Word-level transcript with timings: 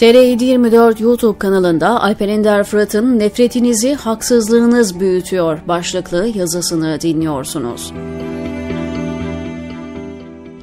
TR724 0.00 1.02
YouTube 1.02 1.38
kanalında 1.38 2.02
Alper 2.02 2.28
Ender 2.28 2.64
Fırat'ın 2.64 3.18
Nefretinizi 3.18 3.94
Haksızlığınız 3.94 5.00
Büyütüyor 5.00 5.58
başlıklı 5.68 6.26
yazısını 6.34 7.00
dinliyorsunuz. 7.00 7.92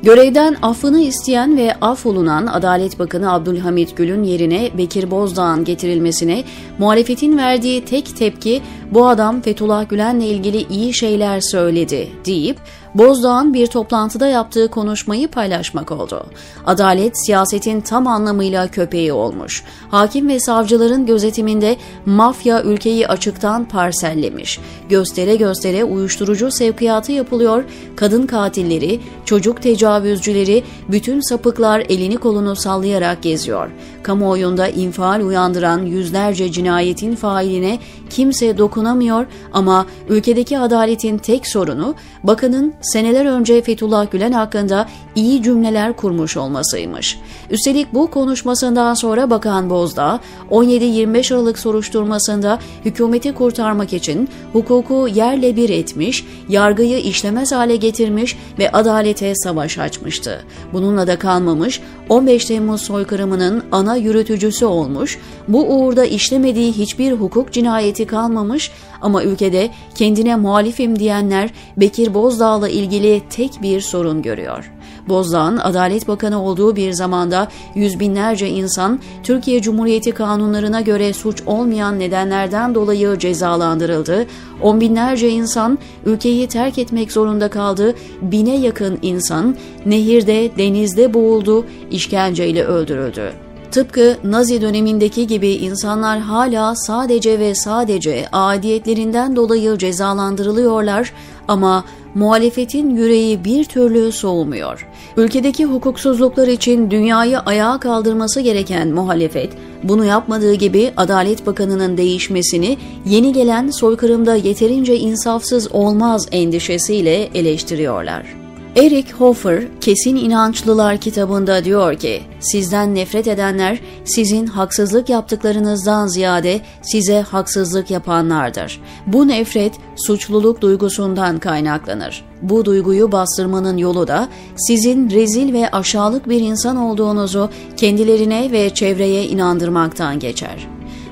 Görevden 0.07 0.57
affını 0.61 0.99
isteyen 0.99 1.57
ve 1.57 1.75
af 1.81 2.05
olunan 2.05 2.47
Adalet 2.47 2.99
Bakanı 2.99 3.33
Abdülhamit 3.33 3.97
Gül'ün 3.97 4.23
yerine 4.23 4.77
Bekir 4.77 5.11
Bozdağ'ın 5.11 5.63
getirilmesine 5.63 6.43
muhalefetin 6.79 7.37
verdiği 7.37 7.85
tek 7.85 8.17
tepki 8.17 8.61
bu 8.91 9.07
adam 9.07 9.41
Fethullah 9.41 9.89
Gülen'le 9.89 10.21
ilgili 10.21 10.65
iyi 10.69 10.93
şeyler 10.93 11.41
söyledi 11.41 12.09
deyip 12.25 12.57
Bozdağ'ın 12.95 13.53
bir 13.53 13.67
toplantıda 13.67 14.27
yaptığı 14.27 14.67
konuşmayı 14.67 15.27
paylaşmak 15.27 15.91
oldu. 15.91 16.25
Adalet 16.65 17.25
siyasetin 17.25 17.81
tam 17.81 18.07
anlamıyla 18.07 18.67
köpeği 18.67 19.13
olmuş. 19.13 19.63
Hakim 19.91 20.29
ve 20.29 20.39
savcıların 20.39 21.05
gözetiminde 21.05 21.77
mafya 22.05 22.63
ülkeyi 22.63 23.07
açıktan 23.07 23.65
parsellemiş. 23.65 24.59
Göstere 24.89 25.35
göstere 25.35 25.83
uyuşturucu 25.83 26.51
sevkiyatı 26.51 27.11
yapılıyor, 27.11 27.63
kadın 27.95 28.27
katilleri, 28.27 28.99
çocuk 29.25 29.63
tecavüzcüleri, 29.97 30.63
bütün 30.89 31.21
sapıklar 31.21 31.83
elini 31.89 32.17
kolunu 32.17 32.55
sallayarak 32.55 33.21
geziyor. 33.21 33.69
Kamuoyunda 34.03 34.67
infial 34.67 35.21
uyandıran 35.21 35.85
yüzlerce 35.85 36.51
cinayetin 36.51 37.15
failine 37.15 37.79
kimse 38.09 38.57
dokunamıyor 38.57 39.25
ama 39.53 39.85
ülkedeki 40.09 40.59
adaletin 40.59 41.17
tek 41.17 41.47
sorunu 41.47 41.95
bakanın 42.23 42.73
seneler 42.81 43.25
önce 43.25 43.61
Fethullah 43.61 44.11
Gülen 44.11 44.31
hakkında 44.31 44.87
iyi 45.15 45.43
cümleler 45.43 45.95
kurmuş 45.95 46.37
olmasıymış. 46.37 47.19
Üstelik 47.49 47.93
bu 47.93 48.11
konuşmasından 48.11 48.93
sonra 48.93 49.29
Bakan 49.29 49.69
Bozdağ 49.69 50.19
17-25 50.51 51.33
Aralık 51.33 51.59
soruşturmasında 51.59 52.59
hükümeti 52.85 53.33
kurtarmak 53.33 53.93
için 53.93 54.29
hukuku 54.53 55.07
yerle 55.07 55.55
bir 55.55 55.69
etmiş, 55.69 56.25
yargıyı 56.49 56.99
işlemez 56.99 57.51
hale 57.51 57.75
getirmiş 57.75 58.37
ve 58.59 58.71
adalete 58.71 59.35
savaş 59.35 59.76
açmıştı. 59.79 60.45
Bununla 60.73 61.07
da 61.07 61.19
kalmamış, 61.19 61.81
15 62.09 62.45
Temmuz 62.45 62.81
soykırımının 62.81 63.63
ana 63.71 63.95
yürütücüsü 63.95 64.65
olmuş, 64.65 65.19
bu 65.47 65.75
uğurda 65.75 66.05
işlemediği 66.05 66.73
hiçbir 66.73 67.11
hukuk 67.11 67.51
cinayeti 67.51 68.07
kalmamış 68.07 68.71
ama 69.01 69.23
ülkede 69.23 69.69
kendine 69.95 70.35
muhalifim 70.35 70.99
diyenler 70.99 71.49
Bekir 71.77 72.13
Bozdağ'la 72.13 72.69
ilgili 72.69 73.21
tek 73.29 73.61
bir 73.61 73.81
sorun 73.81 74.21
görüyor. 74.21 74.76
Bozdağ'ın 75.09 75.57
Adalet 75.57 76.07
Bakanı 76.07 76.43
olduğu 76.43 76.75
bir 76.75 76.91
zamanda 76.91 77.47
yüz 77.75 77.99
binlerce 77.99 78.49
insan 78.49 78.99
Türkiye 79.23 79.61
Cumhuriyeti 79.61 80.11
kanunlarına 80.11 80.81
göre 80.81 81.13
suç 81.13 81.43
olmayan 81.45 81.99
nedenlerden 81.99 82.75
dolayı 82.75 83.17
cezalandırıldı. 83.19 84.25
On 84.61 84.81
binlerce 84.81 85.29
insan 85.29 85.77
ülkeyi 86.05 86.47
terk 86.47 86.77
etmek 86.77 87.11
zorunda 87.11 87.49
kaldı. 87.49 87.95
Bine 88.21 88.57
yakın 88.57 88.99
insan 89.01 89.55
nehirde, 89.85 90.57
denizde 90.57 91.13
boğuldu, 91.13 91.65
işkenceyle 91.91 92.63
öldürüldü. 92.63 93.33
Tıpkı 93.71 94.17
Nazi 94.23 94.61
dönemindeki 94.61 95.27
gibi 95.27 95.49
insanlar 95.49 96.19
hala 96.19 96.75
sadece 96.75 97.39
ve 97.39 97.55
sadece 97.55 98.25
adiyetlerinden 98.31 99.35
dolayı 99.35 99.77
cezalandırılıyorlar 99.77 101.13
ama 101.47 101.83
muhalefetin 102.17 102.95
yüreği 102.95 103.43
bir 103.43 103.65
türlü 103.65 104.11
soğumuyor. 104.11 104.87
Ülkedeki 105.17 105.65
hukuksuzluklar 105.65 106.47
için 106.47 106.91
dünyayı 106.91 107.39
ayağa 107.39 107.79
kaldırması 107.79 108.41
gereken 108.41 108.87
muhalefet, 108.87 109.53
bunu 109.83 110.05
yapmadığı 110.05 110.53
gibi 110.53 110.91
Adalet 110.97 111.45
Bakanı'nın 111.45 111.97
değişmesini 111.97 112.77
yeni 113.05 113.33
gelen 113.33 113.69
soykırımda 113.69 114.35
yeterince 114.35 114.97
insafsız 114.97 115.71
olmaz 115.71 116.27
endişesiyle 116.31 117.29
eleştiriyorlar. 117.33 118.46
Eric 118.77 119.13
Hoffer, 119.13 119.63
Kesin 119.81 120.15
İnançlılar 120.15 120.97
kitabında 120.97 121.63
diyor 121.63 121.95
ki, 121.95 122.21
sizden 122.39 122.95
nefret 122.95 123.27
edenler 123.27 123.79
sizin 124.05 124.47
haksızlık 124.47 125.09
yaptıklarınızdan 125.09 126.07
ziyade 126.07 126.61
size 126.81 127.21
haksızlık 127.21 127.91
yapanlardır. 127.91 128.81
Bu 129.07 129.27
nefret 129.27 129.73
suçluluk 129.95 130.61
duygusundan 130.61 131.39
kaynaklanır. 131.39 132.25
Bu 132.41 132.65
duyguyu 132.65 133.11
bastırmanın 133.11 133.77
yolu 133.77 134.07
da 134.07 134.27
sizin 134.57 135.09
rezil 135.09 135.53
ve 135.53 135.69
aşağılık 135.69 136.29
bir 136.29 136.41
insan 136.41 136.77
olduğunuzu 136.77 137.49
kendilerine 137.77 138.51
ve 138.51 138.69
çevreye 138.69 139.27
inandırmaktan 139.27 140.19
geçer. 140.19 140.67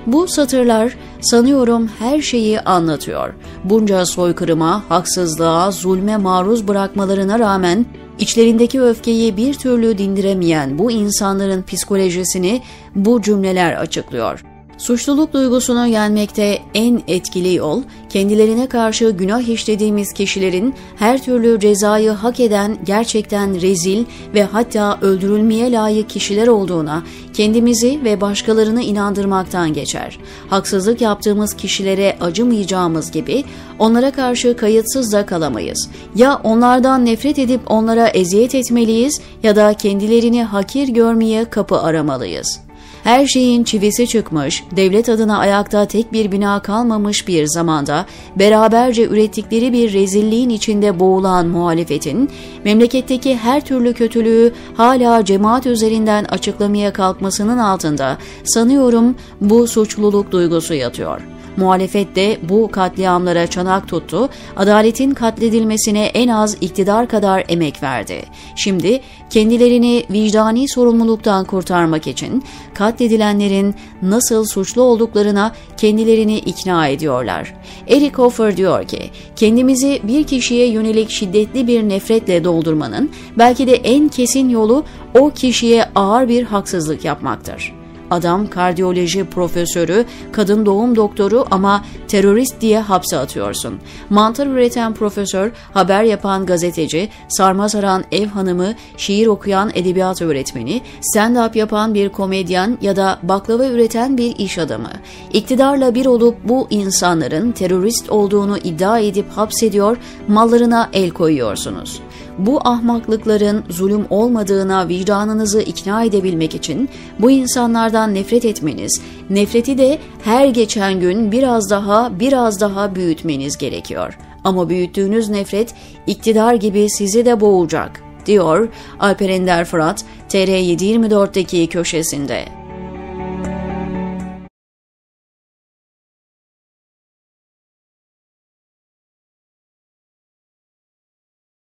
Bu 0.08 0.28
satırlar 0.28 0.98
sanıyorum 1.26 1.90
her 2.00 2.22
şeyi 2.22 2.60
anlatıyor. 2.60 3.34
Bunca 3.64 4.06
soykırıma, 4.06 4.84
haksızlığa, 4.90 5.72
zulme 5.72 6.18
maruz 6.18 6.68
bırakmalarına 6.68 7.40
rağmen 7.40 7.86
içlerindeki 8.20 8.82
öfkeyi 8.82 9.38
bir 9.38 9.54
türlü 9.54 9.98
dindiremeyen 9.98 10.80
bu 10.80 10.92
insanların 10.92 11.64
psikolojisini 11.64 12.62
bu 12.96 13.22
cümleler 13.22 13.74
açıklıyor. 13.74 14.55
Suçluluk 14.78 15.34
duygusunu 15.34 15.88
yenmekte 15.88 16.60
en 16.74 17.02
etkili 17.08 17.54
yol, 17.54 17.82
kendilerine 18.10 18.68
karşı 18.68 19.10
günah 19.10 19.50
işlediğimiz 19.50 20.14
kişilerin 20.14 20.74
her 20.96 21.24
türlü 21.24 21.60
cezayı 21.60 22.12
hak 22.12 22.40
eden 22.40 22.78
gerçekten 22.84 23.62
rezil 23.62 24.06
ve 24.34 24.44
hatta 24.44 25.00
öldürülmeye 25.02 25.72
layık 25.72 26.10
kişiler 26.10 26.48
olduğuna 26.48 27.04
kendimizi 27.34 28.00
ve 28.04 28.22
başkalarını 28.22 28.82
inandırmaktan 28.82 29.74
geçer. 29.74 30.20
Haksızlık 30.50 31.02
yaptığımız 31.02 31.54
kişilere 31.54 32.18
acımayacağımız 32.22 33.12
gibi 33.12 33.44
onlara 33.80 34.12
karşı 34.12 34.58
kayıtsız 34.58 35.14
da 35.14 35.26
kalamayız. 35.26 35.90
Ya 36.16 36.42
onlardan 36.44 37.06
nefret 37.06 37.40
edip 37.40 37.62
onlara 37.68 38.08
eziyet 38.08 38.56
etmeliyiz 38.56 39.22
ya 39.44 39.56
da 39.56 39.74
kendilerini 39.74 40.44
hakir 40.44 40.88
görmeye 40.88 41.46
kapı 41.46 41.80
aramalıyız.'' 41.80 42.66
Her 43.06 43.26
şeyin 43.26 43.64
çivisi 43.64 44.08
çıkmış, 44.08 44.64
devlet 44.76 45.10
adına 45.10 45.38
ayakta 45.38 45.86
tek 45.86 46.14
bir 46.14 46.32
bina 46.32 46.62
kalmamış 46.62 47.28
bir 47.28 47.46
zamanda 47.48 48.06
beraberce 48.36 49.04
ürettikleri 49.06 49.74
bir 49.74 49.94
rezilliğin 49.94 50.50
içinde 50.50 51.00
boğulan 51.00 51.48
muhalefetin, 51.48 52.30
memleketteki 52.64 53.38
her 53.38 53.66
türlü 53.66 53.94
kötülüğü 53.94 54.54
hala 54.78 55.26
cemaat 55.26 55.66
üzerinden 55.66 56.24
açıklamaya 56.24 56.94
kalkmasının 56.94 57.58
altında 57.58 58.18
sanıyorum 58.44 59.16
bu 59.42 59.68
suçluluk 59.68 60.32
duygusu 60.32 60.74
yatıyor.'' 60.74 61.35
Muhalefet 61.58 62.16
de 62.16 62.38
bu 62.50 62.72
katliamlara 62.72 63.48
çanak 63.48 63.88
tuttu, 63.88 64.30
adaletin 64.56 65.12
katledilmesine 65.12 66.06
en 66.06 66.28
az 66.28 66.58
iktidar 66.62 67.08
kadar 67.08 67.44
emek 67.48 67.84
verdi. 67.84 68.22
Şimdi 68.56 69.02
kendilerini 69.30 70.04
vicdani 70.12 70.70
sorumluluktan 70.70 71.46
kurtarmak 71.46 72.08
için 72.08 72.44
katledilenlerin 72.74 73.76
nasıl 74.02 74.46
suçlu 74.46 74.82
olduklarına 74.82 75.52
kendilerini 75.78 76.38
ikna 76.38 76.88
ediyorlar. 76.88 77.54
Eric 77.88 78.16
Hoffer 78.16 78.58
diyor 78.58 78.88
ki, 78.88 79.12
kendimizi 79.36 80.02
bir 80.04 80.24
kişiye 80.24 80.68
yönelik 80.68 81.10
şiddetli 81.10 81.68
bir 81.68 81.90
nefretle 81.90 82.44
doldurmanın 82.44 83.12
belki 83.38 83.68
de 83.68 83.76
en 83.76 84.08
kesin 84.08 84.50
yolu 84.50 84.84
o 85.20 85.30
kişiye 85.30 85.86
ağır 85.96 86.28
bir 86.28 86.44
haksızlık 86.44 87.06
yapmaktır. 87.06 87.75
Adam 88.12 88.48
kardiyoloji 88.48 89.26
profesörü, 89.26 90.06
kadın 90.32 90.66
doğum 90.66 90.96
doktoru 90.96 91.46
ama 91.52 91.86
terörist 92.08 92.62
diye 92.62 92.80
hapse 92.80 93.18
atıyorsun. 93.18 93.80
Mantar 94.10 94.48
üreten 94.48 94.94
profesör, 94.94 95.52
haber 95.74 96.04
yapan 96.04 96.46
gazeteci, 96.46 97.10
sarma 97.28 97.70
saran 97.70 98.04
ev 98.12 98.28
hanımı, 98.28 98.74
şiir 98.98 99.28
okuyan 99.28 99.72
edebiyat 99.74 100.22
öğretmeni, 100.22 100.82
stand-up 101.02 101.58
yapan 101.58 101.94
bir 101.94 102.10
komedyen 102.10 102.78
ya 102.82 102.96
da 102.96 103.20
baklava 103.24 103.66
üreten 103.66 104.18
bir 104.18 104.36
iş 104.36 104.58
adamı. 104.58 104.92
İktidarla 105.34 105.96
bir 105.96 106.06
olup 106.06 106.36
bu 106.44 106.68
insanların 106.70 107.52
terörist 107.52 108.10
olduğunu 108.10 108.58
iddia 108.58 109.00
edip 109.00 109.30
hapsediyor, 109.32 109.98
mallarına 110.28 110.90
el 110.94 111.10
koyuyorsunuz 111.10 112.02
bu 112.38 112.68
ahmaklıkların 112.68 113.64
zulüm 113.70 114.06
olmadığına 114.10 114.88
vicdanınızı 114.88 115.62
ikna 115.62 116.04
edebilmek 116.04 116.56
için 116.56 116.90
bu 117.20 117.32
insanlardan 117.32 118.14
nefret 118.14 118.46
etmeniz, 118.46 119.02
nefreti 119.30 119.78
de 119.78 120.00
her 120.24 120.48
geçen 120.48 121.00
gün 121.00 121.32
biraz 121.32 121.70
daha 121.70 122.20
biraz 122.20 122.62
daha 122.62 122.96
büyütmeniz 122.96 123.58
gerekiyor. 123.58 124.18
Ama 124.44 124.70
büyüttüğünüz 124.70 125.30
nefret 125.30 125.74
iktidar 126.08 126.54
gibi 126.54 126.90
sizi 126.90 127.26
de 127.26 127.42
boğacak, 127.42 128.02
diyor 128.26 128.68
Alper 129.00 129.30
Ender 129.30 129.66
Fırat 129.66 130.06
TR724'deki 130.30 131.68
köşesinde. 131.68 132.65